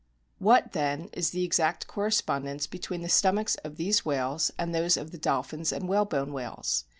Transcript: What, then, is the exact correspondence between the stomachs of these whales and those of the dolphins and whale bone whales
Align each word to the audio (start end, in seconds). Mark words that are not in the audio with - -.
What, 0.39 0.71
then, 0.71 1.09
is 1.13 1.29
the 1.29 1.43
exact 1.43 1.85
correspondence 1.85 2.65
between 2.65 3.01
the 3.03 3.07
stomachs 3.07 3.53
of 3.57 3.75
these 3.75 4.03
whales 4.03 4.49
and 4.57 4.73
those 4.73 4.97
of 4.97 5.11
the 5.11 5.19
dolphins 5.19 5.71
and 5.71 5.87
whale 5.87 6.05
bone 6.05 6.33
whales 6.33 6.85